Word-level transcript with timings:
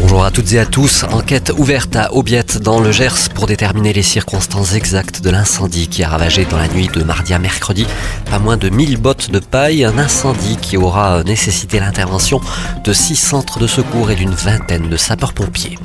Bonjour 0.00 0.24
à 0.24 0.30
toutes 0.30 0.52
et 0.52 0.60
à 0.60 0.64
tous. 0.64 1.04
Enquête 1.10 1.52
ouverte 1.58 1.96
à 1.96 2.14
Aubiette 2.14 2.58
dans 2.58 2.78
le 2.78 2.92
Gers 2.92 3.30
pour 3.34 3.48
déterminer 3.48 3.92
les 3.92 4.04
circonstances 4.04 4.74
exactes 4.74 5.22
de 5.22 5.30
l'incendie 5.30 5.88
qui 5.88 6.04
a 6.04 6.08
ravagé 6.08 6.44
dans 6.44 6.56
la 6.56 6.68
nuit 6.68 6.86
de 6.86 7.02
mardi 7.02 7.34
à 7.34 7.40
mercredi 7.40 7.84
pas 8.30 8.38
moins 8.38 8.56
de 8.56 8.68
1000 8.68 8.98
bottes 8.98 9.30
de 9.30 9.38
paille. 9.38 9.84
Un 9.84 9.98
incendie 9.98 10.56
qui 10.60 10.76
aura 10.76 11.22
nécessité 11.24 11.80
l'intervention 11.80 12.40
de 12.84 12.92
six 12.92 13.16
centres 13.16 13.58
de 13.58 13.66
secours 13.66 14.10
et 14.10 14.16
d'une 14.16 14.34
vingtaine 14.34 14.88
de 14.88 14.96
sapeurs-pompiers. 14.96 15.78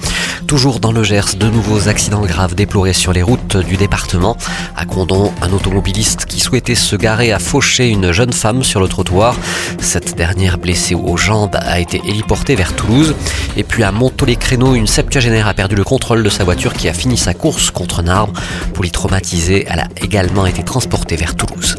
Toujours 0.45 0.79
dans 0.79 0.91
le 0.91 1.03
Gers, 1.03 1.35
de 1.37 1.47
nouveaux 1.47 1.87
accidents 1.87 2.25
graves 2.25 2.53
déplorés 2.53 2.93
sur 2.93 3.13
les 3.13 3.23
routes 3.23 3.57
du 3.57 3.77
département. 3.77 4.37
À 4.75 4.85
Condon, 4.85 5.31
un 5.41 5.53
automobiliste 5.53 6.25
qui 6.25 6.39
souhaitait 6.39 6.75
se 6.75 6.95
garer 6.95 7.31
a 7.31 7.39
fauché 7.39 7.87
une 7.87 8.11
jeune 8.11 8.33
femme 8.33 8.63
sur 8.63 8.79
le 8.79 8.87
trottoir. 8.87 9.35
Cette 9.79 10.15
dernière 10.15 10.57
blessée 10.57 10.95
aux 10.95 11.17
jambes 11.17 11.55
a 11.55 11.79
été 11.79 12.01
héliportée 12.05 12.55
vers 12.55 12.75
Toulouse. 12.75 13.15
Et 13.55 13.63
puis 13.63 13.83
à 13.83 13.91
Montaut-les-Créneaux, 14.03 14.75
une 14.75 14.85
septuagénaire 14.85 15.47
a 15.47 15.53
perdu 15.53 15.75
le 15.75 15.85
contrôle 15.85 16.23
de 16.23 16.29
sa 16.29 16.43
voiture 16.43 16.73
qui 16.73 16.89
a 16.89 16.93
fini 16.93 17.15
sa 17.15 17.33
course 17.33 17.71
contre 17.71 18.01
un 18.01 18.09
arbre. 18.09 18.33
Pour 18.73 18.83
l'y 18.83 18.91
traumatiser, 18.91 19.65
elle 19.69 19.79
a 19.79 19.87
également 19.95 20.45
été 20.45 20.61
transportée 20.61 21.15
vers 21.15 21.37
Toulouse. 21.37 21.77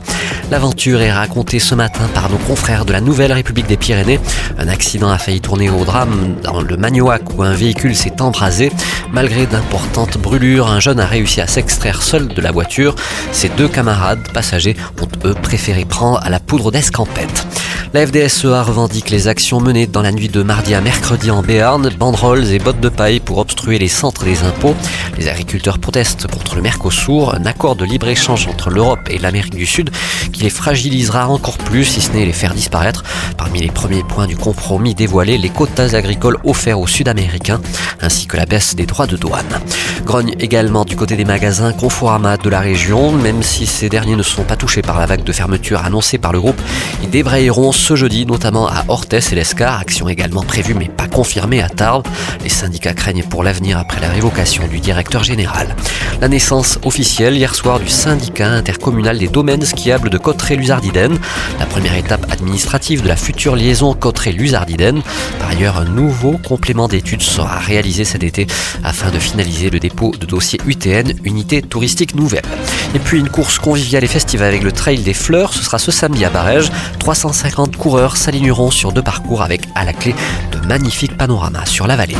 L'aventure 0.50 1.02
est 1.02 1.12
racontée 1.12 1.59
ce 1.59 1.74
matin 1.74 2.09
par 2.14 2.30
nos 2.30 2.38
confrères 2.38 2.87
de 2.87 2.95
la 2.95 3.02
Nouvelle 3.02 3.30
République 3.30 3.66
des 3.66 3.77
Pyrénées. 3.77 4.20
Un 4.56 4.69
accident 4.69 5.10
a 5.10 5.19
failli 5.19 5.42
tourner 5.42 5.69
au 5.69 5.84
drame 5.84 6.37
dans 6.42 6.62
le 6.62 6.78
Magnoac 6.78 7.37
où 7.37 7.42
un 7.42 7.52
véhicule 7.52 7.95
s'est 7.95 8.23
embrasé. 8.23 8.72
Malgré 9.12 9.45
d'importantes 9.45 10.16
brûlures, 10.16 10.70
un 10.70 10.81
jeune 10.81 11.00
a 11.00 11.06
réussi 11.06 11.42
à 11.42 11.47
s'extraire 11.47 12.03
seul 12.03 12.28
de 12.28 12.41
la 12.41 12.53
voiture. 12.53 12.94
Ses 13.33 13.50
deux 13.50 13.69
camarades 13.69 14.27
passagers 14.33 14.77
ont 15.03 15.28
eux 15.28 15.34
préféré 15.34 15.84
prendre 15.84 16.20
à 16.25 16.31
la 16.31 16.41
poudre 16.41 16.70
d'escampette. 16.70 17.47
La 17.95 18.05
FDSEA 18.05 18.64
revendique 18.64 19.11
les 19.11 19.28
actions 19.28 19.61
menées 19.61 19.87
dans 19.87 20.03
la 20.03 20.11
nuit 20.11 20.27
de 20.27 20.42
mardi 20.42 20.75
à 20.75 20.81
mercredi 20.81 21.31
en 21.31 21.42
Béarn, 21.42 21.89
banderoles 21.91 22.50
et 22.50 22.59
bottes 22.59 22.81
de 22.81 22.89
paille 22.89 23.20
pour 23.20 23.39
obstruer 23.39 23.78
les 23.78 23.87
centres 23.87 24.25
des 24.25 24.42
impôts. 24.42 24.75
Les 25.17 25.28
agriculteurs 25.28 25.78
protestent 25.78 26.27
contre 26.27 26.56
le 26.56 26.62
Mercosur, 26.62 27.37
un 27.37 27.47
accord 27.47 27.77
de 27.77 27.84
libre-échange 27.84 28.48
entre 28.48 28.70
l'Europe 28.70 29.09
et 29.11 29.19
l'Amérique 29.19 29.55
du 29.55 29.65
Sud 29.65 29.91
qui 30.33 30.42
les 30.42 30.50
fragilisera 30.50 31.28
encore 31.28 31.56
plus, 31.56 31.84
si 31.84 32.00
ce 32.00 32.11
n'est 32.11 32.27
les 32.27 32.33
faire 32.33 32.55
disparaître. 32.55 33.05
Parmi 33.39 33.61
les 33.61 33.70
premiers 33.70 34.03
points 34.03 34.27
du 34.27 34.37
compromis 34.37 34.97
dévoilé, 34.97 35.39
les 35.39 35.50
quotas 35.50 35.95
agricoles 35.95 36.39
offerts 36.42 36.81
aux 36.81 36.89
Sud-Américains, 36.89 37.61
ainsi 38.00 38.27
que 38.27 38.37
la 38.37 38.45
baisse 38.45 38.75
des 38.75 38.87
droits 38.87 39.06
de 39.06 39.17
douane. 39.17 39.61
Grogne 40.05 40.34
également 40.41 40.84
du 40.84 40.97
côté 40.97 41.15
des 41.15 41.25
magasins 41.25 41.72
Conforama 41.72 42.39
de 42.39 42.50
la 42.50 42.59
région, 42.59 43.12
même 43.12 43.45
si 43.45 43.67
ces 43.67 43.89
derniers 43.89 44.17
ne 44.17 44.25
sont 44.25 44.42
pas 44.42 44.56
touchés 44.56 44.83
par 44.83 44.98
la 44.98 45.06
vague 45.06 45.22
de 45.22 45.33
fermeture 45.33 45.84
annoncée 45.84 46.19
par 46.19 46.33
le 46.33 46.41
groupe, 46.41 46.61
ils 47.05 47.11
débrayeront 47.11 47.70
ce 47.84 47.96
jeudi, 47.96 48.24
notamment 48.24 48.66
à 48.66 48.82
Orthès 48.88 49.30
et 49.30 49.34
l'Escar, 49.34 49.78
action 49.78 50.08
également 50.08 50.42
prévue 50.42 50.72
mais 50.72 50.88
pas 50.88 51.06
confirmée 51.06 51.60
à 51.60 51.68
Tarbes. 51.68 52.06
Les 52.42 52.48
syndicats 52.48 52.94
craignent 52.94 53.24
pour 53.24 53.42
l'avenir 53.42 53.76
après 53.76 54.00
la 54.00 54.08
révocation 54.08 54.66
du 54.68 54.80
directeur 54.80 55.22
général. 55.22 55.76
La 56.22 56.28
naissance 56.28 56.78
officielle 56.84 57.36
hier 57.36 57.54
soir 57.54 57.80
du 57.80 57.88
syndicat 57.88 58.48
intercommunal 58.48 59.18
des 59.18 59.28
domaines 59.28 59.66
skiables 59.66 60.08
de 60.08 60.16
Cotteret-Luzardiden, 60.16 61.18
la 61.58 61.66
première 61.66 61.94
étape 61.94 62.24
administrative 62.32 63.02
de 63.02 63.08
la 63.08 63.16
future 63.16 63.54
liaison 63.54 63.92
Cotteret-Luzardiden. 63.92 65.02
Par 65.38 65.50
ailleurs, 65.50 65.76
un 65.76 65.84
nouveau 65.84 66.38
complément 66.38 66.88
d'études 66.88 67.20
sera 67.20 67.58
réalisé 67.58 68.04
cet 68.06 68.22
été 68.22 68.46
afin 68.82 69.10
de 69.10 69.19
finaliser 69.19 69.69
le 69.69 69.78
dépôt 69.78 70.14
de 70.19 70.24
dossier 70.24 70.58
UTN, 70.66 71.12
unité 71.24 71.60
touristique 71.60 72.14
nouvelle. 72.14 72.46
Et 72.94 72.98
puis 72.98 73.18
une 73.18 73.28
course 73.28 73.59
conviviale 73.59 74.04
et 74.04 74.09
festive 74.09 74.42
avec 74.42 74.62
le 74.62 74.72
Trail 74.72 75.03
des 75.03 75.14
Fleurs, 75.14 75.53
ce 75.53 75.62
sera 75.62 75.78
ce 75.78 75.91
samedi 75.91 76.25
à 76.25 76.31
Barège. 76.31 76.70
350 76.98 77.76
coureurs 77.76 78.16
s'aligneront 78.16 78.70
sur 78.70 78.92
deux 78.92 79.03
parcours 79.03 79.42
avec 79.42 79.62
à 79.75 79.84
la 79.84 79.92
clé 79.92 80.14
de 80.53 80.66
magnifiques 80.66 81.16
panoramas 81.16 81.66
sur 81.66 81.86
la 81.86 81.97
vallée. 81.97 82.16